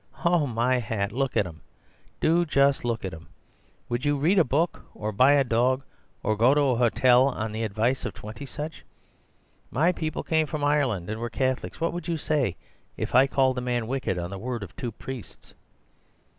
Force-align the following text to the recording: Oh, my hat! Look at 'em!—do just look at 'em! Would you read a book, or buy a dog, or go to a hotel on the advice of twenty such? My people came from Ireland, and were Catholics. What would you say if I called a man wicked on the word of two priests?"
Oh, 0.25 0.47
my 0.47 0.79
hat! 0.79 1.11
Look 1.11 1.37
at 1.37 1.45
'em!—do 1.45 2.43
just 2.47 2.83
look 2.83 3.05
at 3.05 3.13
'em! 3.13 3.27
Would 3.87 4.03
you 4.03 4.17
read 4.17 4.39
a 4.39 4.43
book, 4.43 4.83
or 4.95 5.11
buy 5.11 5.33
a 5.33 5.43
dog, 5.43 5.83
or 6.23 6.35
go 6.35 6.55
to 6.55 6.59
a 6.61 6.75
hotel 6.75 7.27
on 7.27 7.51
the 7.51 7.61
advice 7.61 8.03
of 8.03 8.15
twenty 8.15 8.47
such? 8.47 8.83
My 9.69 9.91
people 9.91 10.23
came 10.23 10.47
from 10.47 10.63
Ireland, 10.63 11.07
and 11.11 11.19
were 11.19 11.29
Catholics. 11.29 11.79
What 11.79 11.93
would 11.93 12.07
you 12.07 12.17
say 12.17 12.55
if 12.97 13.13
I 13.13 13.27
called 13.27 13.59
a 13.59 13.61
man 13.61 13.85
wicked 13.85 14.17
on 14.17 14.31
the 14.31 14.39
word 14.39 14.63
of 14.63 14.75
two 14.75 14.91
priests?" 14.91 15.53